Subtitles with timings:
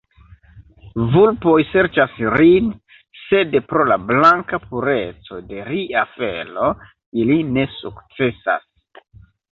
[1.15, 2.71] Vulpoj serĉas rin,
[3.23, 6.71] sed pro la blanka pureco de ria felo,
[7.25, 8.69] ili ne sukcesas.